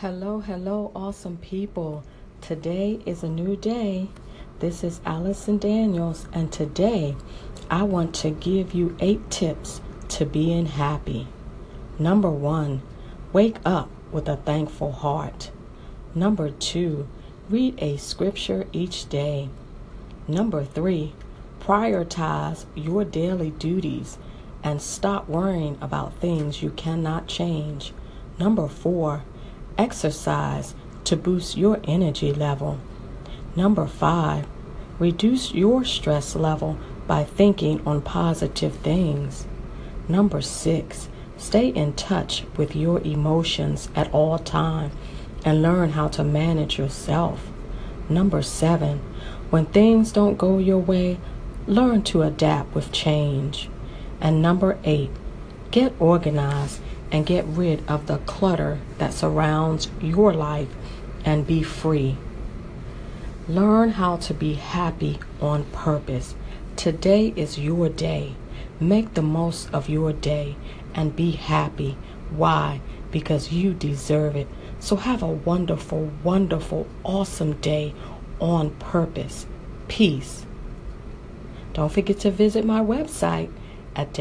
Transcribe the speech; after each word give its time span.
Hello, 0.00 0.40
hello, 0.40 0.90
awesome 0.96 1.36
people. 1.36 2.02
Today 2.40 3.00
is 3.04 3.22
a 3.22 3.28
new 3.28 3.54
day. 3.54 4.08
This 4.60 4.82
is 4.82 5.02
Allison 5.04 5.58
Daniels, 5.58 6.26
and 6.32 6.50
today 6.50 7.14
I 7.70 7.82
want 7.82 8.14
to 8.14 8.30
give 8.30 8.72
you 8.72 8.96
eight 9.00 9.30
tips 9.30 9.82
to 10.08 10.24
being 10.24 10.64
happy. 10.64 11.28
Number 11.98 12.30
one, 12.30 12.80
wake 13.34 13.58
up 13.62 13.90
with 14.10 14.26
a 14.26 14.36
thankful 14.36 14.90
heart. 14.90 15.50
Number 16.14 16.48
two, 16.48 17.06
read 17.50 17.74
a 17.76 17.98
scripture 17.98 18.66
each 18.72 19.06
day. 19.10 19.50
Number 20.26 20.64
three, 20.64 21.12
prioritize 21.60 22.64
your 22.74 23.04
daily 23.04 23.50
duties 23.50 24.16
and 24.62 24.80
stop 24.80 25.28
worrying 25.28 25.76
about 25.82 26.14
things 26.14 26.62
you 26.62 26.70
cannot 26.70 27.26
change. 27.26 27.92
Number 28.38 28.66
four, 28.66 29.24
exercise 29.80 30.74
to 31.04 31.16
boost 31.16 31.56
your 31.56 31.80
energy 31.84 32.32
level. 32.34 32.78
Number 33.56 33.86
five, 33.86 34.46
reduce 34.98 35.54
your 35.54 35.84
stress 35.84 36.36
level 36.36 36.76
by 37.06 37.24
thinking 37.24 37.80
on 37.86 38.02
positive 38.02 38.74
things. 38.76 39.46
Number 40.06 40.42
six, 40.42 41.08
stay 41.38 41.68
in 41.68 41.94
touch 41.94 42.44
with 42.58 42.76
your 42.76 43.00
emotions 43.00 43.88
at 43.96 44.12
all 44.12 44.38
time 44.38 44.90
and 45.46 45.62
learn 45.62 45.90
how 45.90 46.08
to 46.08 46.22
manage 46.22 46.78
yourself. 46.78 47.48
Number 48.10 48.42
seven, 48.42 48.98
when 49.48 49.64
things 49.66 50.12
don't 50.12 50.36
go 50.36 50.58
your 50.58 50.78
way, 50.78 51.18
learn 51.66 52.02
to 52.02 52.22
adapt 52.22 52.74
with 52.74 52.92
change. 52.92 53.70
And 54.20 54.42
number 54.42 54.78
eight, 54.84 55.10
get 55.70 55.94
organized 55.98 56.80
and 57.12 57.26
get 57.26 57.44
rid 57.46 57.88
of 57.88 58.06
the 58.06 58.18
clutter 58.18 58.78
that 58.98 59.12
surrounds 59.12 59.90
your 60.00 60.32
life 60.32 60.68
and 61.24 61.46
be 61.46 61.62
free. 61.62 62.16
Learn 63.48 63.90
how 63.90 64.16
to 64.16 64.34
be 64.34 64.54
happy 64.54 65.18
on 65.40 65.64
purpose. 65.64 66.34
Today 66.76 67.32
is 67.36 67.58
your 67.58 67.88
day. 67.88 68.34
Make 68.78 69.14
the 69.14 69.22
most 69.22 69.72
of 69.74 69.88
your 69.88 70.12
day 70.12 70.56
and 70.94 71.16
be 71.16 71.32
happy. 71.32 71.96
Why? 72.30 72.80
Because 73.10 73.52
you 73.52 73.74
deserve 73.74 74.36
it. 74.36 74.46
So 74.78 74.96
have 74.96 75.22
a 75.22 75.26
wonderful, 75.26 76.12
wonderful, 76.22 76.86
awesome 77.02 77.54
day 77.54 77.94
on 78.38 78.70
purpose. 78.70 79.46
Peace. 79.88 80.46
Don't 81.72 81.92
forget 81.92 82.20
to 82.20 82.30
visit 82.30 82.64
my 82.64 82.80
website 82.80 83.50
at 83.96 84.12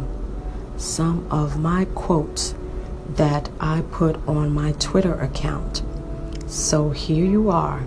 some 0.77 1.27
of 1.31 1.59
my 1.59 1.87
quotes 1.95 2.55
that 3.17 3.49
I 3.61 3.83
put 3.91 4.17
on 4.29 4.53
my 4.53 4.73
Twitter 4.73 5.15
account. 5.15 5.83
So 6.47 6.91
here 6.91 7.25
you 7.25 7.51
are. 7.51 7.83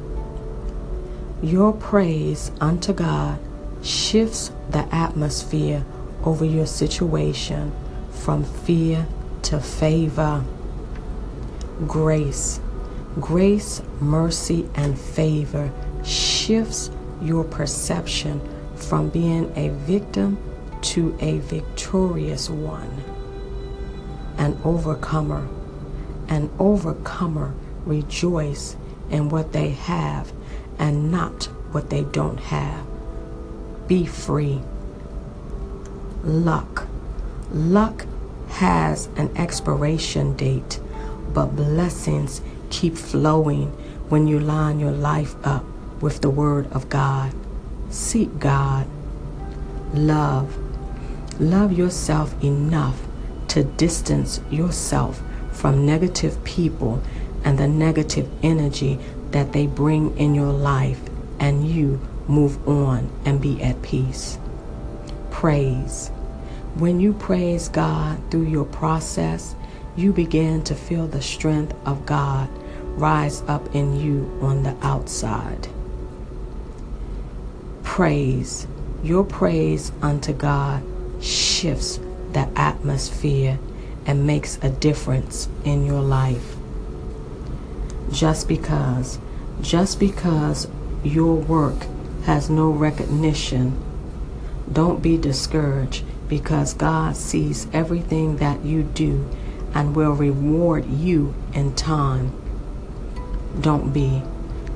Your 1.42 1.72
praise 1.74 2.52
unto 2.60 2.94
God 2.94 3.40
shifts 3.84 4.52
the 4.70 4.94
atmosphere 4.94 5.86
over 6.24 6.44
your 6.44 6.66
situation 6.66 7.72
from 8.12 8.44
fear 8.44 9.08
to 9.44 9.60
favor. 9.60 10.44
Grace, 11.88 12.60
grace, 13.20 13.82
mercy, 14.02 14.70
and 14.76 15.00
favor 15.00 15.72
shifts 16.04 16.92
your 17.22 17.44
perception 17.44 18.42
from 18.76 19.10
being 19.10 19.52
a 19.56 19.70
victim 19.86 20.38
to 20.82 21.16
a 21.22 21.38
victorious 21.40 22.50
one 22.50 23.19
an 24.40 24.60
overcomer. 24.64 25.48
An 26.30 26.50
overcomer 26.58 27.54
rejoice 27.86 28.76
in 29.12 29.30
what 29.30 29.52
they 29.52 29.72
have 29.72 30.32
and 30.80 31.12
not 31.12 31.46
what 31.72 31.90
they 31.90 32.04
don't 32.06 32.40
have. 32.40 32.86
Be 33.88 34.06
free. 34.06 34.62
Luck. 36.24 36.88
Luck 37.52 38.06
has 38.50 39.08
an 39.18 39.36
expiration 39.36 40.36
date, 40.36 40.80
but 41.34 41.56
blessings 41.56 42.42
keep 42.70 42.98
flowing 42.98 43.68
when 44.10 44.28
you 44.28 44.40
line 44.40 44.80
your 44.80 44.92
life 44.92 45.36
up 45.44 45.66
with 46.02 46.22
the 46.22 46.30
Word 46.30 46.72
of 46.72 46.90
God. 46.90 47.34
Seek 47.90 48.40
God. 48.40 48.88
Love. 49.94 50.58
Love 51.40 51.74
yourself 51.74 52.42
enough 52.44 53.09
to 53.50 53.64
distance 53.64 54.42
yourself 54.50 55.22
from 55.52 55.86
negative 55.86 56.44
people 56.44 57.02
and 57.44 57.58
the 57.58 57.68
negative 57.68 58.30
energy 58.44 59.00
that 59.32 59.54
they 59.54 59.68
bring 59.68 60.18
in 60.18 60.34
your 60.34 60.52
life, 60.52 61.02
and 61.40 61.68
you 61.68 62.00
move 62.28 62.68
on 62.68 63.10
and 63.26 63.42
be 63.42 63.62
at 63.62 63.82
peace. 63.82 64.38
Praise. 65.32 66.10
When 66.76 67.00
you 67.00 67.14
praise 67.14 67.70
God 67.70 68.20
through 68.30 68.48
your 68.48 68.66
process, 68.66 69.56
you 69.96 70.14
begin 70.14 70.64
to 70.64 70.76
feel 70.76 71.08
the 71.08 71.22
strength 71.22 71.76
of 71.86 72.06
God 72.06 72.50
rise 73.00 73.42
up 73.48 73.76
in 73.76 74.00
you 74.00 74.30
on 74.42 74.64
the 74.64 74.76
outside. 74.82 75.68
Praise, 77.84 78.68
your 79.04 79.24
praise 79.24 79.92
unto 80.02 80.34
God 80.34 80.84
shifts 81.22 82.00
the 82.34 82.48
atmosphere 82.56 83.60
and 84.06 84.26
makes 84.26 84.58
a 84.62 84.70
difference 84.70 85.50
in 85.64 85.86
your 85.86 86.02
life. 86.02 86.56
Just 88.12 88.48
because, 88.48 89.20
just 89.62 90.00
because 90.00 90.68
your 91.04 91.36
work 91.36 91.86
has 92.24 92.50
no 92.50 92.70
recognition, 92.70 93.82
don't 94.72 95.02
be 95.02 95.18
discouraged 95.18 96.04
because 96.28 96.74
God 96.74 97.16
sees 97.16 97.68
everything 97.74 98.38
that 98.38 98.64
you 98.64 98.84
do 98.84 99.28
and 99.74 99.96
will 99.96 100.14
reward 100.14 100.86
you 100.86 101.34
in 101.54 101.76
time. 101.76 102.32
Don't 103.60 103.92
be 103.92 104.22